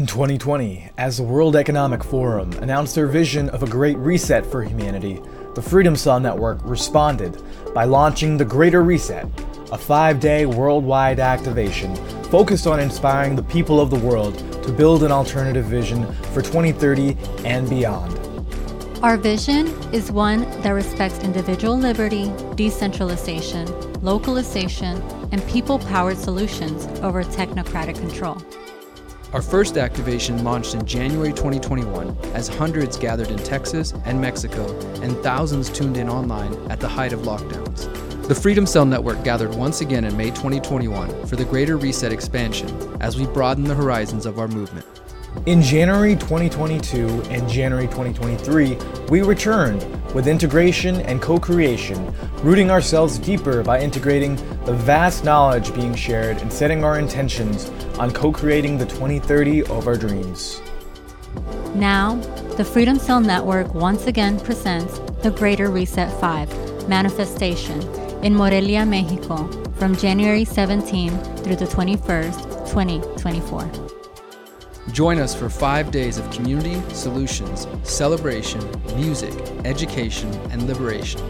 [0.00, 4.62] In 2020, as the World Economic Forum announced their vision of a great reset for
[4.62, 5.20] humanity,
[5.54, 7.42] the Freedom Cell Network responded
[7.74, 9.26] by launching the Greater Reset,
[9.70, 11.94] a five day worldwide activation
[12.30, 17.14] focused on inspiring the people of the world to build an alternative vision for 2030
[17.44, 18.18] and beyond.
[19.04, 23.66] Our vision is one that respects individual liberty, decentralization,
[24.00, 28.42] localization, and people powered solutions over technocratic control.
[29.32, 35.16] Our first activation launched in January 2021 as hundreds gathered in Texas and Mexico and
[35.18, 37.86] thousands tuned in online at the height of lockdowns.
[38.26, 42.68] The Freedom Cell Network gathered once again in May 2021 for the Greater Reset expansion
[43.00, 44.84] as we broaden the horizons of our movement.
[45.46, 48.76] In January 2022 and January 2023,
[49.10, 49.80] we returned
[50.14, 56.38] with integration and co creation, rooting ourselves deeper by integrating the vast knowledge being shared
[56.38, 60.60] and setting our intentions on co creating the 2030 of our dreams.
[61.74, 62.16] Now,
[62.56, 67.80] the Freedom Cell Network once again presents the Greater Reset 5 Manifestation
[68.24, 73.99] in Morelia, Mexico from January 17 through the 21st, 2024.
[74.88, 78.60] Join us for five days of community, solutions, celebration,
[78.96, 79.32] music,
[79.64, 81.20] education, and liberation.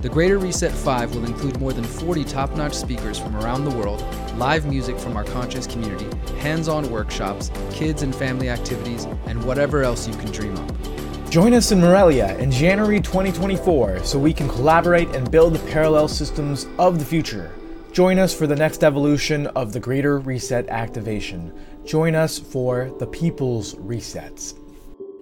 [0.00, 3.70] The Greater Reset 5 will include more than 40 top notch speakers from around the
[3.70, 4.02] world,
[4.36, 9.82] live music from our conscious community, hands on workshops, kids and family activities, and whatever
[9.82, 11.30] else you can dream of.
[11.30, 16.08] Join us in Morelia in January 2024 so we can collaborate and build the parallel
[16.08, 17.52] systems of the future.
[17.94, 21.56] Join us for the next evolution of the Greater Reset activation.
[21.84, 24.58] Join us for the People's Resets.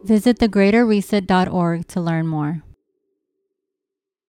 [0.04, 2.62] Visit thegreaterreset.org to learn more.